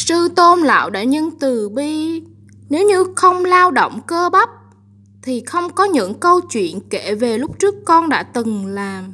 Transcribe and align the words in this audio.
sư 0.00 0.28
tôn 0.36 0.60
lão 0.60 0.90
đã 0.90 1.02
nhân 1.02 1.30
từ 1.40 1.68
bi, 1.68 2.22
nếu 2.68 2.88
như 2.88 3.04
không 3.16 3.44
lao 3.44 3.70
động 3.70 4.00
cơ 4.06 4.30
bắp, 4.32 4.48
thì 5.22 5.42
không 5.46 5.72
có 5.72 5.84
những 5.84 6.14
câu 6.14 6.40
chuyện 6.40 6.80
kể 6.90 7.14
về 7.14 7.38
lúc 7.38 7.58
trước 7.58 7.74
con 7.84 8.08
đã 8.08 8.22
từng 8.22 8.66
làm. 8.66 9.12